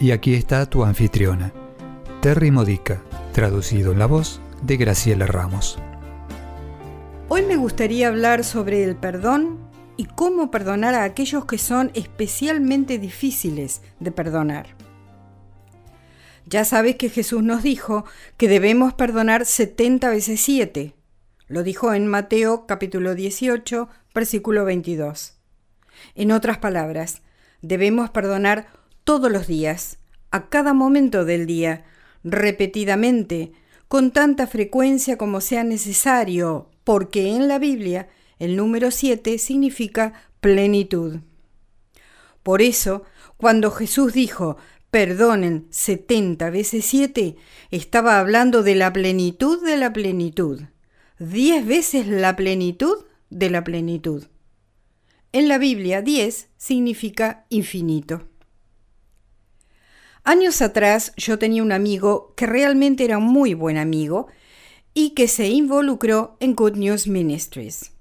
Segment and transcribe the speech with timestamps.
[0.00, 1.52] Y aquí está tu anfitriona,
[2.22, 3.02] Terry Modica,
[3.32, 5.76] traducido en la voz de Graciela Ramos.
[7.26, 9.58] Hoy me gustaría hablar sobre el perdón
[9.96, 14.76] y cómo perdonar a aquellos que son especialmente difíciles de perdonar.
[16.46, 18.04] Ya sabes que Jesús nos dijo
[18.36, 20.94] que debemos perdonar 70 veces 7.
[21.48, 25.40] Lo dijo en Mateo capítulo 18, versículo 22.
[26.14, 27.22] En otras palabras,
[27.62, 28.77] debemos perdonar
[29.08, 29.96] todos los días,
[30.30, 31.86] a cada momento del día,
[32.24, 33.52] repetidamente,
[33.88, 41.20] con tanta frecuencia como sea necesario, porque en la Biblia el número 7 significa plenitud.
[42.42, 43.04] Por eso,
[43.38, 44.58] cuando Jesús dijo,
[44.90, 47.36] perdonen 70 veces 7,
[47.70, 50.64] estaba hablando de la plenitud de la plenitud,
[51.18, 54.24] diez veces la plenitud de la plenitud.
[55.32, 58.28] En la Biblia 10 significa infinito.
[60.28, 64.26] Años atrás yo tenía un amigo que realmente era muy buen amigo
[64.92, 67.92] y que se involucró en Good News Ministries.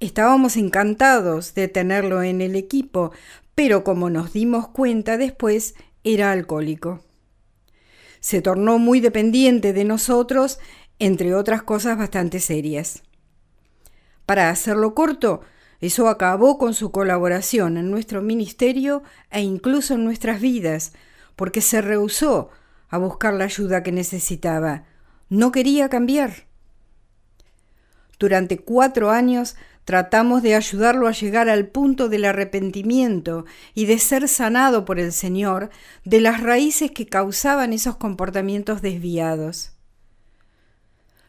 [0.00, 3.12] Estábamos encantados de tenerlo en el equipo,
[3.54, 7.04] pero como nos dimos cuenta después, era alcohólico.
[8.18, 10.58] Se tornó muy dependiente de nosotros,
[10.98, 13.04] entre otras cosas bastante serias.
[14.26, 15.42] Para hacerlo corto,
[15.86, 20.92] eso acabó con su colaboración en nuestro ministerio e incluso en nuestras vidas,
[21.36, 22.50] porque se rehusó
[22.88, 24.84] a buscar la ayuda que necesitaba.
[25.28, 26.46] No quería cambiar.
[28.18, 33.44] Durante cuatro años tratamos de ayudarlo a llegar al punto del arrepentimiento
[33.74, 35.70] y de ser sanado por el Señor
[36.04, 39.72] de las raíces que causaban esos comportamientos desviados.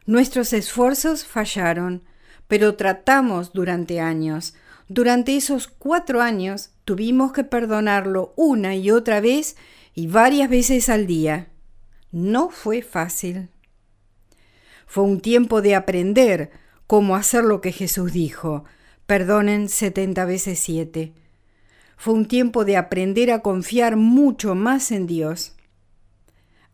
[0.06, 2.04] Nuestros esfuerzos fallaron,
[2.48, 4.54] pero tratamos durante años.
[4.88, 9.56] Durante esos cuatro años tuvimos que perdonarlo una y otra vez
[9.94, 11.48] y varias veces al día.
[12.12, 13.50] No fue fácil.
[14.86, 16.52] Fue un tiempo de aprender
[16.88, 18.66] cómo hacer lo que Jesús dijo.
[19.06, 21.14] Perdonen setenta veces siete.
[21.98, 25.56] Fue un tiempo de aprender a confiar mucho más en Dios.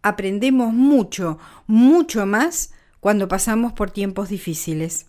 [0.02, 5.06] Aprendemos mucho, mucho más cuando pasamos por tiempos difíciles.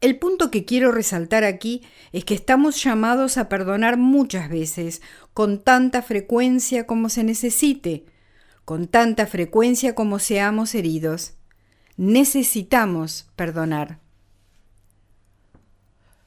[0.00, 5.02] El punto que quiero resaltar aquí es que estamos llamados a perdonar muchas veces,
[5.34, 8.06] con tanta frecuencia como se necesite,
[8.64, 11.34] con tanta frecuencia como seamos heridos.
[11.98, 13.98] Necesitamos perdonar.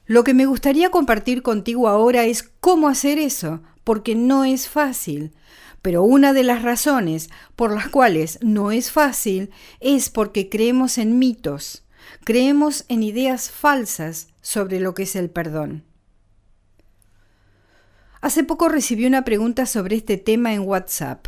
[0.06, 5.32] Lo que me gustaría compartir contigo ahora es cómo hacer eso, porque no es fácil.
[5.82, 11.18] Pero una de las razones por las cuales no es fácil es porque creemos en
[11.18, 11.83] mitos
[12.24, 15.84] creemos en ideas falsas sobre lo que es el perdón.
[18.22, 21.26] Hace poco recibí una pregunta sobre este tema en WhatsApp.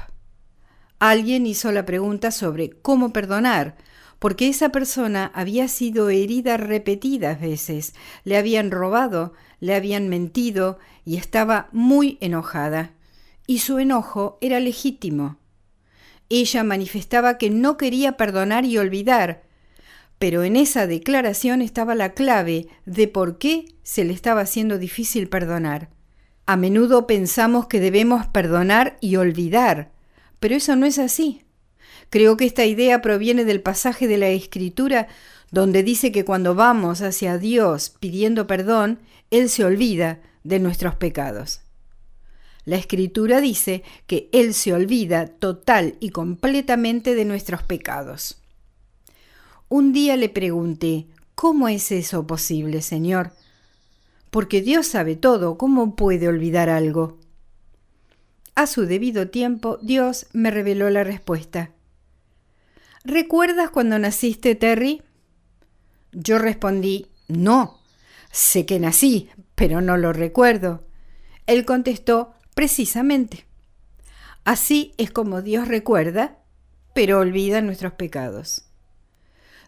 [0.98, 3.76] Alguien hizo la pregunta sobre cómo perdonar,
[4.18, 11.18] porque esa persona había sido herida repetidas veces, le habían robado, le habían mentido y
[11.18, 12.92] estaba muy enojada.
[13.46, 15.36] Y su enojo era legítimo.
[16.30, 19.45] Ella manifestaba que no quería perdonar y olvidar,
[20.18, 25.28] pero en esa declaración estaba la clave de por qué se le estaba haciendo difícil
[25.28, 25.90] perdonar.
[26.46, 29.90] A menudo pensamos que debemos perdonar y olvidar,
[30.40, 31.42] pero eso no es así.
[32.08, 35.08] Creo que esta idea proviene del pasaje de la Escritura
[35.50, 39.00] donde dice que cuando vamos hacia Dios pidiendo perdón,
[39.30, 41.60] Él se olvida de nuestros pecados.
[42.64, 48.42] La Escritura dice que Él se olvida total y completamente de nuestros pecados.
[49.68, 53.32] Un día le pregunté, ¿cómo es eso posible, Señor?
[54.30, 57.18] Porque Dios sabe todo, ¿cómo puede olvidar algo?
[58.54, 61.72] A su debido tiempo, Dios me reveló la respuesta.
[63.04, 65.02] ¿Recuerdas cuando naciste, Terry?
[66.12, 67.80] Yo respondí, no,
[68.30, 70.84] sé que nací, pero no lo recuerdo.
[71.46, 73.46] Él contestó, precisamente.
[74.44, 76.38] Así es como Dios recuerda,
[76.94, 78.65] pero olvida nuestros pecados.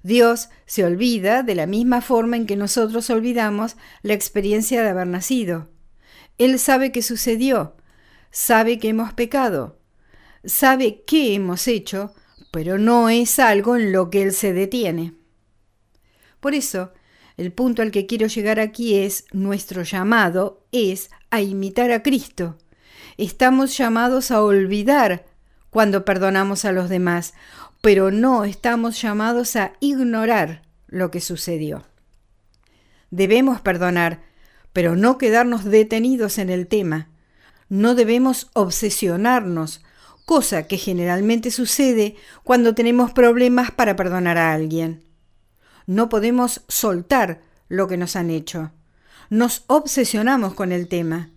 [0.03, 5.07] Dios se olvida de la misma forma en que nosotros olvidamos la experiencia de haber
[5.07, 5.69] nacido.
[6.39, 7.77] Él sabe qué sucedió,
[8.31, 9.79] sabe que hemos pecado,
[10.45, 12.15] sabe qué hemos hecho,
[12.51, 15.15] pero no es algo en lo que Él se detiene.
[16.41, 16.93] Por eso,
[17.37, 22.59] el punto al que quiero llegar aquí es, nuestro llamado es a imitar a Cristo.
[23.17, 25.27] Estamos llamados a olvidar
[25.71, 27.35] cuando perdonamos a los demás,
[27.81, 31.85] pero no estamos llamados a ignorar lo que sucedió.
[33.11, 34.23] Debemos perdonar,
[34.73, 37.09] pero no quedarnos detenidos en el tema.
[37.69, 39.83] No debemos obsesionarnos,
[40.25, 45.05] cosa que generalmente sucede cuando tenemos problemas para perdonar a alguien.
[45.87, 48.73] No podemos soltar lo que nos han hecho.
[49.31, 51.31] Nos obsesionamos con el tema.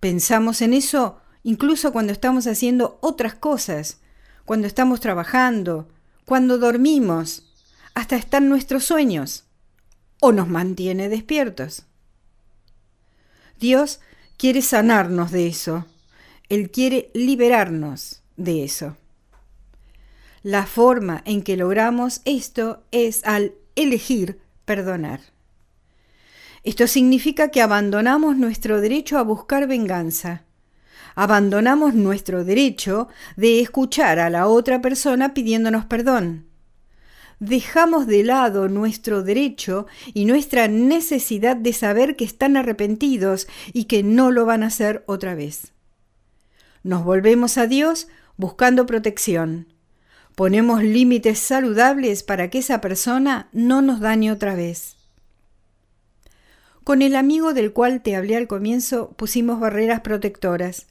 [0.00, 4.00] Pensamos en eso incluso cuando estamos haciendo otras cosas,
[4.44, 5.88] cuando estamos trabajando,
[6.24, 7.52] cuando dormimos,
[7.94, 9.44] hasta están nuestros sueños,
[10.20, 11.84] o nos mantiene despiertos.
[13.60, 14.00] Dios
[14.36, 15.86] quiere sanarnos de eso.
[16.48, 18.96] Él quiere liberarnos de eso.
[20.42, 25.20] La forma en que logramos esto es al elegir perdonar.
[26.64, 30.44] Esto significa que abandonamos nuestro derecho a buscar venganza.
[31.14, 36.46] Abandonamos nuestro derecho de escuchar a la otra persona pidiéndonos perdón
[37.40, 44.02] dejamos de lado nuestro derecho y nuestra necesidad de saber que están arrepentidos y que
[44.02, 45.72] no lo van a hacer otra vez.
[46.82, 49.68] Nos volvemos a Dios buscando protección.
[50.34, 54.96] Ponemos límites saludables para que esa persona no nos dañe otra vez.
[56.82, 60.88] Con el amigo del cual te hablé al comienzo pusimos barreras protectoras.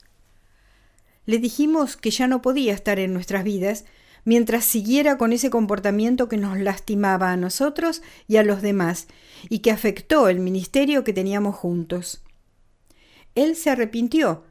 [1.26, 3.84] Le dijimos que ya no podía estar en nuestras vidas
[4.24, 9.06] mientras siguiera con ese comportamiento que nos lastimaba a nosotros y a los demás,
[9.48, 12.22] y que afectó el ministerio que teníamos juntos.
[13.34, 14.44] Él se arrepintió,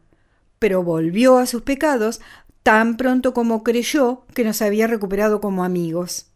[0.59, 2.21] pero volvió a sus pecados
[2.61, 6.27] tan pronto como creyó que nos había recuperado como amigos.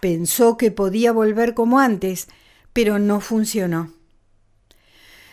[0.00, 2.28] Pensó que podía volver como antes,
[2.72, 3.92] pero no funcionó.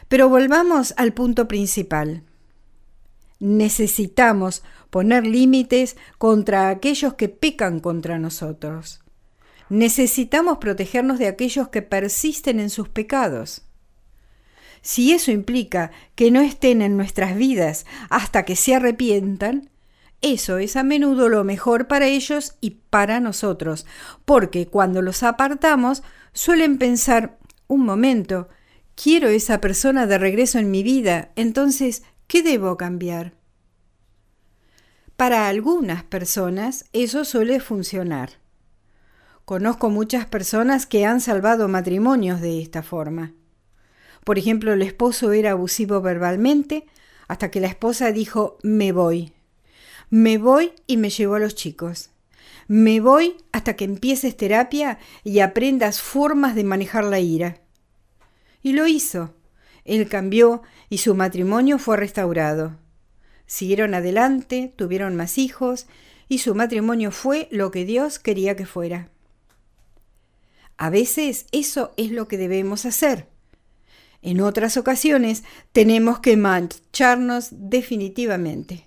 [0.08, 2.24] Pero volvamos al punto principal.
[3.40, 9.02] Necesitamos poner límites contra aquellos que pecan contra nosotros.
[9.70, 13.64] Necesitamos protegernos de aquellos que persisten en sus pecados.
[14.82, 19.70] Si eso implica que no estén en nuestras vidas hasta que se arrepientan,
[20.22, 23.86] eso es a menudo lo mejor para ellos y para nosotros,
[24.26, 27.38] porque cuando los apartamos suelen pensar,
[27.68, 28.48] un momento,
[28.96, 33.34] quiero esa persona de regreso en mi vida, entonces, ¿qué debo cambiar?
[35.16, 38.34] Para algunas personas eso suele funcionar.
[39.46, 43.34] Conozco muchas personas que han salvado matrimonios de esta forma.
[44.26, 46.86] Por ejemplo, el esposo era abusivo verbalmente
[47.30, 49.34] hasta que la esposa dijo me voy.
[50.10, 52.10] Me voy y me llevo a los chicos.
[52.68, 57.62] Me voy hasta que empieces terapia y aprendas formas de manejar la ira.
[58.62, 59.37] Y lo hizo.
[59.88, 62.76] Él cambió y su matrimonio fue restaurado.
[63.48, 65.88] Siguieron adelante, tuvieron más hijos
[66.28, 69.10] y su matrimonio fue lo que Dios quería que fuera.
[70.76, 73.30] A veces eso es lo que debemos hacer.
[74.22, 78.86] En otras ocasiones tenemos que marcharnos definitivamente,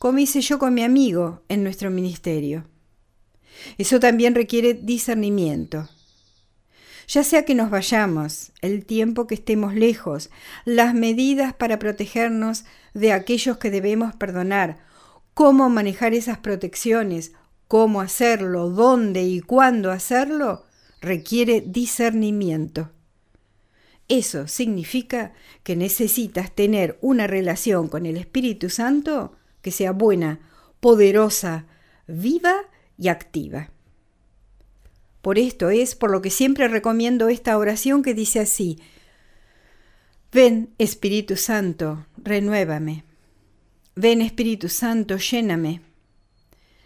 [0.00, 2.66] como hice yo con mi amigo en nuestro ministerio.
[3.78, 5.88] Eso también requiere discernimiento
[7.12, 10.30] ya sea que nos vayamos, el tiempo que estemos lejos,
[10.64, 12.64] las medidas para protegernos
[12.94, 14.78] de aquellos que debemos perdonar,
[15.34, 17.32] cómo manejar esas protecciones,
[17.68, 20.64] cómo hacerlo, dónde y cuándo hacerlo,
[21.02, 22.88] requiere discernimiento.
[24.08, 30.40] Eso significa que necesitas tener una relación con el Espíritu Santo que sea buena,
[30.80, 31.66] poderosa,
[32.06, 32.54] viva
[32.96, 33.71] y activa.
[35.22, 38.78] Por esto es por lo que siempre recomiendo esta oración que dice así,
[40.32, 43.04] Ven Espíritu Santo, renuévame.
[43.94, 45.80] Ven Espíritu Santo, lléname.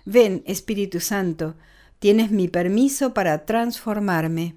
[0.05, 1.55] Ven Espíritu Santo,
[1.99, 4.57] tienes mi permiso para transformarme.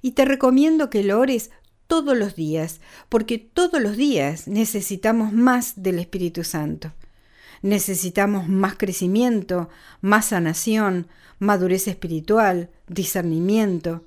[0.00, 1.50] Y te recomiendo que lo ores
[1.86, 6.92] todos los días, porque todos los días necesitamos más del Espíritu Santo.
[7.62, 9.68] Necesitamos más crecimiento,
[10.00, 11.08] más sanación,
[11.38, 14.04] madurez espiritual, discernimiento.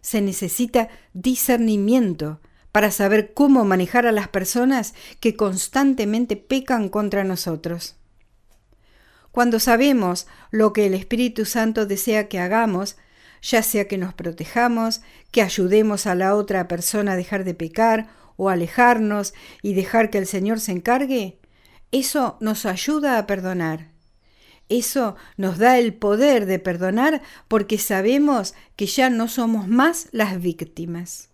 [0.00, 2.40] Se necesita discernimiento
[2.72, 7.96] para saber cómo manejar a las personas que constantemente pecan contra nosotros.
[9.30, 12.96] Cuando sabemos lo que el Espíritu Santo desea que hagamos,
[13.42, 18.08] ya sea que nos protejamos, que ayudemos a la otra persona a dejar de pecar
[18.36, 21.38] o alejarnos y dejar que el Señor se encargue,
[21.92, 23.88] eso nos ayuda a perdonar.
[24.68, 30.40] Eso nos da el poder de perdonar porque sabemos que ya no somos más las
[30.40, 31.28] víctimas.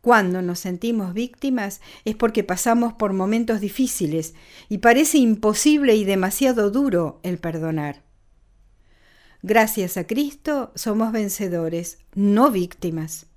[0.00, 4.34] Cuando nos sentimos víctimas es porque pasamos por momentos difíciles
[4.70, 8.02] y parece imposible y demasiado duro el perdonar.
[9.42, 13.29] Gracias a Cristo somos vencedores, no víctimas.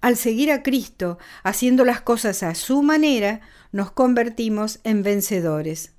[0.00, 3.40] Al seguir a Cristo, haciendo las cosas a su manera,
[3.72, 5.92] nos convertimos en vencedores.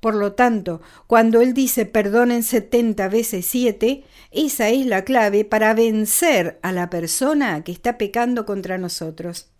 [0.00, 5.74] Por lo tanto, cuando Él dice perdonen 70 veces 7, esa es la clave para
[5.74, 9.50] vencer a la persona que está pecando contra nosotros.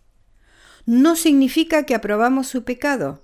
[0.87, 3.23] No significa que aprobamos su pecado,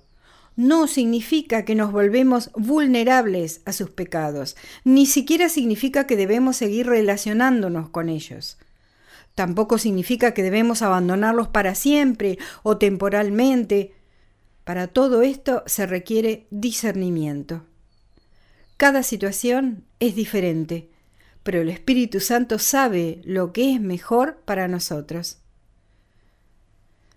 [0.55, 6.87] no significa que nos volvemos vulnerables a sus pecados, ni siquiera significa que debemos seguir
[6.87, 8.57] relacionándonos con ellos.
[9.37, 13.93] Tampoco significa que debemos abandonarlos para siempre o temporalmente.
[14.63, 17.63] Para todo esto se requiere discernimiento.
[18.77, 20.89] Cada situación es diferente,
[21.43, 25.37] pero el Espíritu Santo sabe lo que es mejor para nosotros.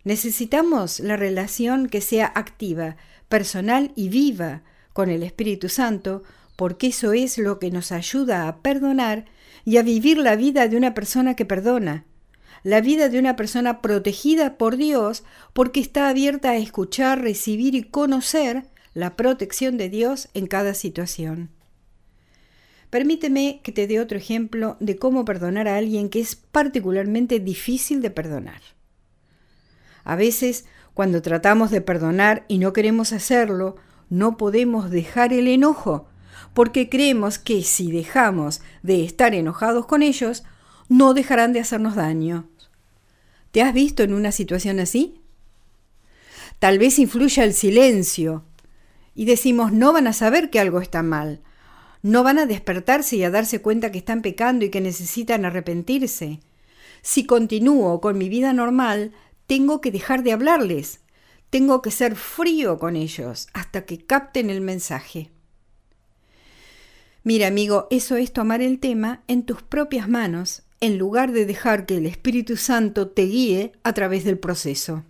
[0.05, 2.99] Necesitamos la relación que sea activa,
[3.31, 4.63] personal y viva
[4.93, 6.23] con el Espíritu Santo,
[6.55, 9.25] porque eso es lo que nos ayuda a perdonar
[9.65, 12.05] y a vivir la vida de una persona que perdona,
[12.63, 17.83] la vida de una persona protegida por Dios porque está abierta a escuchar, recibir y
[17.83, 18.65] conocer
[18.95, 21.51] la protección de Dios en cada situación.
[22.91, 28.03] Permíteme que te dé otro ejemplo de cómo perdonar a alguien que es particularmente difícil
[28.03, 28.61] de perdonar.
[30.03, 33.77] A veces, cuando tratamos de perdonar y no queremos hacerlo,
[34.09, 36.09] no podemos dejar el enojo,
[36.53, 40.43] porque creemos que si dejamos de estar enojados con ellos,
[40.91, 42.51] no dejarán de hacernos daño.
[43.53, 45.21] ¿Te has visto en una situación así?
[46.59, 48.45] Tal vez influya el silencio
[49.15, 51.43] y decimos no van a saber que algo está mal,
[52.03, 56.41] no van a despertarse y a darse cuenta que están pecando y que necesitan arrepentirse.
[57.03, 59.13] Si continúo con mi vida normal,
[59.47, 61.03] tengo que dejar de hablarles,
[61.51, 65.31] tengo que ser frío con ellos hasta que capten el mensaje.
[67.23, 71.85] Mira, amigo, eso es tomar el tema en tus propias manos en lugar de dejar
[71.85, 75.05] que el Espíritu Santo te guíe a través del proceso.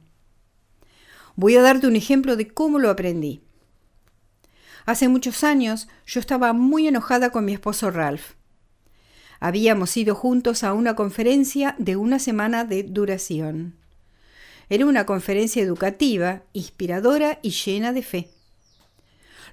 [1.37, 3.41] Voy a darte un ejemplo de cómo lo aprendí.
[4.85, 8.33] Hace muchos años yo estaba muy enojada con mi esposo Ralph.
[9.39, 13.77] Habíamos ido juntos a una conferencia de una semana de duración.
[14.69, 18.29] Era una conferencia educativa, inspiradora y llena de fe.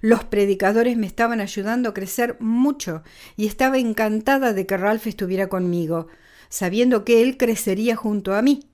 [0.02, 3.04] Los predicadores me estaban ayudando a crecer mucho
[3.36, 6.08] y estaba encantada de que Ralph estuviera conmigo,
[6.50, 8.70] sabiendo que él crecería junto a mí.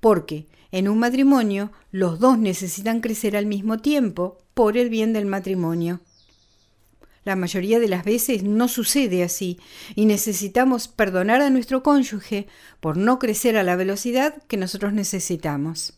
[0.00, 5.26] Porque en un matrimonio los dos necesitan crecer al mismo tiempo por el bien del
[5.26, 6.00] matrimonio.
[7.24, 9.58] La mayoría de las veces no sucede así
[9.96, 12.46] y necesitamos perdonar a nuestro cónyuge
[12.78, 15.95] por no crecer a la velocidad que nosotros necesitamos.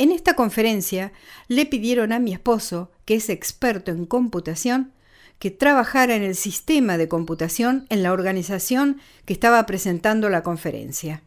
[0.00, 1.12] En esta conferencia
[1.46, 4.94] le pidieron a mi esposo, que es experto en computación,
[5.38, 11.22] que trabajara en el sistema de computación en la organización que estaba presentando la conferencia.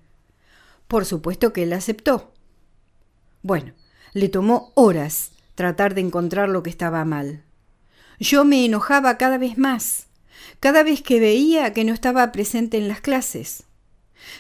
[0.88, 2.34] Por supuesto que él aceptó.
[3.44, 3.74] Bueno,
[4.14, 7.44] le tomó horas tratar de encontrar lo que estaba mal.
[8.20, 10.08] Yo me enojaba cada vez más,
[10.60, 13.66] cada vez que veía que no estaba presente en las clases.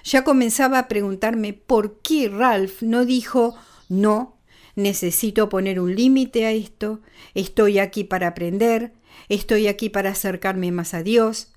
[0.03, 3.55] Ya comenzaba a preguntarme por qué Ralph no dijo
[3.99, 4.37] no,
[4.75, 7.01] necesito poner un límite a esto,
[7.35, 8.93] estoy aquí para aprender,
[9.29, 11.53] estoy aquí para acercarme más a Dios,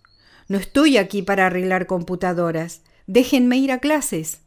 [0.49, 4.41] no estoy aquí para arreglar computadoras, déjenme ir a clases.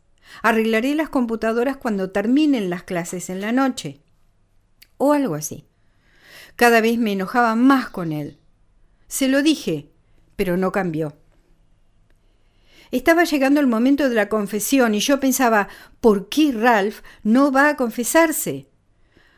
[0.44, 4.02] Arreglaré las computadoras cuando terminen las clases en la noche.
[4.98, 5.66] O algo así.
[6.56, 8.38] Cada vez me enojaba más con él.
[9.08, 9.90] Se lo dije,
[10.36, 11.19] pero no cambió.
[12.92, 15.68] Estaba llegando el momento de la confesión y yo pensaba,
[16.02, 18.68] ¿por qué Ralph no va a confesarse?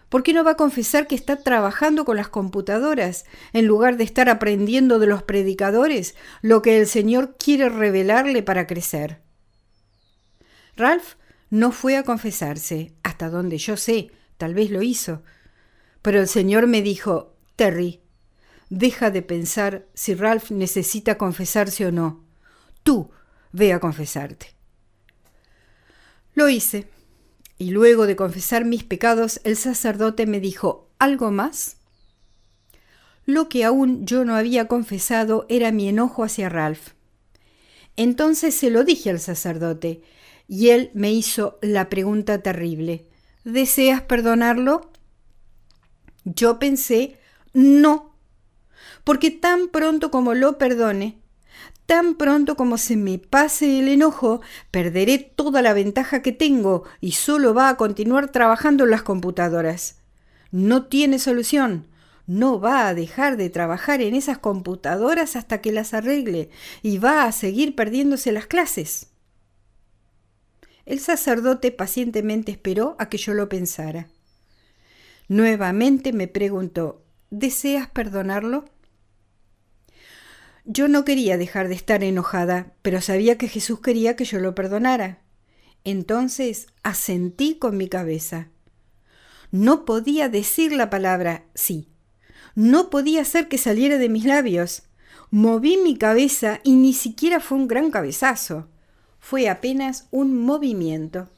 [0.08, 4.04] ¿Por qué no va a confesar que está trabajando con las computadoras en lugar de
[4.04, 9.22] estar aprendiendo de los predicadores lo que el Señor quiere revelarle para crecer?
[10.76, 11.16] Ralph
[11.50, 15.24] no fue a confesarse, hasta donde yo sé, tal vez lo hizo.
[16.02, 18.02] Pero el Señor me dijo, Terry,
[18.70, 22.24] deja de pensar si Ralph necesita confesarse o no.
[22.84, 23.12] Tú
[23.52, 24.48] ve a confesarte.
[26.34, 26.88] Lo hice,
[27.58, 31.78] y luego de confesar mis pecados, el sacerdote me dijo, ¿algo más?
[33.26, 36.90] Lo que aún yo no había confesado era mi enojo hacia Ralph.
[37.98, 40.02] Entonces se lo dije al sacerdote,
[40.48, 43.06] y él me hizo la pregunta terrible.
[43.44, 44.92] ¿Deseas perdonarlo?
[46.24, 47.20] Yo pensé,
[47.54, 48.16] no,
[49.04, 51.21] porque tan pronto como lo perdone,
[51.86, 57.14] tan pronto como se me pase el enojo, perderé toda la ventaja que tengo y
[57.14, 59.98] solo va a continuar trabajando en las computadoras.
[60.52, 61.88] No tiene solución.
[62.28, 66.50] No va a dejar de trabajar en esas computadoras hasta que las arregle
[66.82, 69.08] y va a seguir perdiéndose las clases.
[70.86, 74.08] El sacerdote pacientemente esperó a que yo lo pensara.
[75.28, 78.66] Nuevamente me preguntó, ¿deseas perdonarlo?
[80.66, 84.54] Yo no quería dejar de estar enojada, pero sabía que Jesús quería que yo lo
[84.54, 85.20] perdonara.
[85.84, 88.50] Entonces asentí con mi cabeza.
[89.52, 91.88] No podía decir la palabra sí.
[92.54, 94.84] No podía hacer que saliera de mis labios.
[95.32, 98.68] Moví mi cabeza y ni siquiera fue un gran cabezazo.
[99.20, 101.30] Fue apenas un movimiento.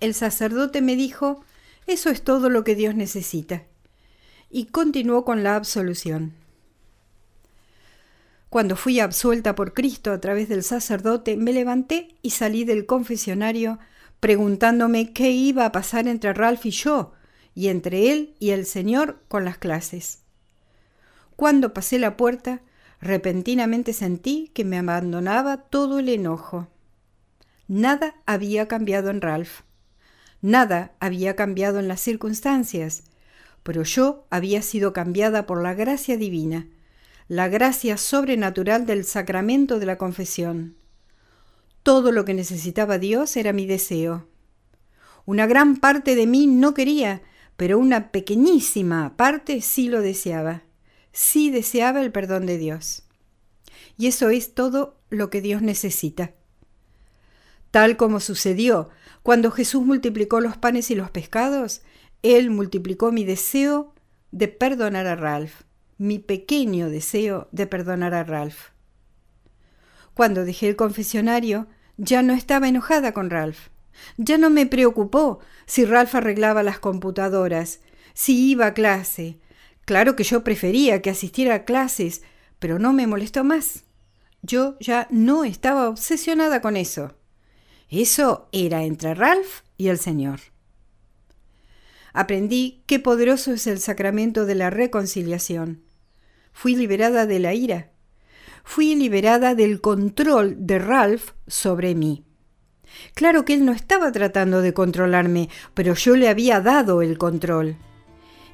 [0.00, 1.44] El sacerdote me dijo,
[1.86, 3.64] eso es todo lo que Dios necesita.
[4.50, 6.39] Y continuó con la absolución.
[8.50, 13.78] Cuando fui absuelta por Cristo a través del sacerdote, me levanté y salí del confesionario
[14.18, 17.12] preguntándome qué iba a pasar entre Ralph y yo,
[17.54, 20.22] y entre él y el Señor con las clases.
[21.36, 22.60] Cuando pasé la puerta,
[23.00, 26.66] repentinamente sentí que me abandonaba todo el enojo.
[27.68, 29.60] Nada había cambiado en Ralph.
[30.42, 33.04] Nada había cambiado en las circunstancias,
[33.62, 36.66] pero yo había sido cambiada por la gracia divina
[37.30, 40.74] la gracia sobrenatural del sacramento de la confesión.
[41.84, 44.26] Todo lo que necesitaba Dios era mi deseo.
[45.26, 47.22] Una gran parte de mí no quería,
[47.56, 50.64] pero una pequeñísima parte sí lo deseaba.
[51.12, 53.04] Sí deseaba el perdón de Dios.
[53.96, 56.32] Y eso es todo lo que Dios necesita.
[57.70, 58.90] Tal como sucedió
[59.22, 61.82] cuando Jesús multiplicó los panes y los pescados,
[62.24, 63.94] Él multiplicó mi deseo
[64.32, 65.69] de perdonar a Ralph
[66.00, 68.70] mi pequeño deseo de perdonar a Ralph.
[70.14, 71.66] Cuando dejé el confesionario,
[71.98, 73.68] ya no estaba enojada con Ralph.
[74.16, 77.80] Ya no me preocupó si Ralph arreglaba las computadoras,
[78.14, 79.40] si iba a clase.
[79.84, 82.22] Claro que yo prefería que asistiera a clases,
[82.58, 83.84] pero no me molestó más.
[84.40, 87.14] Yo ya no estaba obsesionada con eso.
[87.90, 90.40] Eso era entre Ralph y el Señor.
[92.14, 95.89] Aprendí qué poderoso es el sacramento de la reconciliación.
[96.52, 97.90] Fui liberada de la ira.
[98.64, 102.24] Fui liberada del control de Ralph sobre mí.
[103.14, 107.76] Claro que él no estaba tratando de controlarme, pero yo le había dado el control.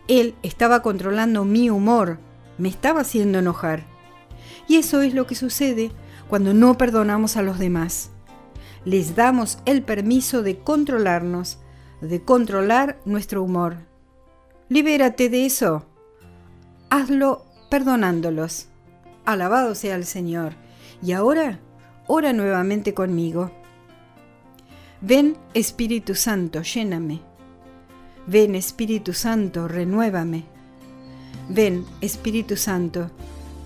[0.08, 2.18] Él estaba controlando mi humor,
[2.58, 3.84] me estaba haciendo enojar.
[4.68, 5.90] Y eso es lo que sucede
[6.28, 8.10] cuando no perdonamos a los demás.
[8.84, 11.58] Les damos el permiso de controlarnos,
[12.00, 13.78] de controlar nuestro humor.
[14.68, 15.86] Libérate de eso.
[16.90, 18.68] Hazlo perdonándolos.
[19.24, 20.54] Alabado sea el Señor.
[21.02, 21.60] Y ahora,
[22.06, 23.50] ora nuevamente conmigo.
[25.00, 27.20] Ven Espíritu Santo, lléname.
[28.26, 30.44] Ven Espíritu Santo, renuévame.
[31.48, 33.10] Ven Espíritu Santo,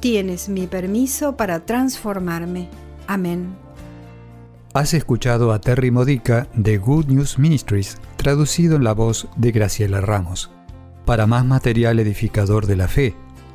[0.00, 2.68] tienes mi permiso para transformarme.
[3.06, 3.56] Amén.
[4.74, 10.00] Has escuchado a Terry Modica de Good News Ministries, traducido en la voz de Graciela
[10.00, 10.50] Ramos.
[11.04, 13.16] Para más material edificador de la fe,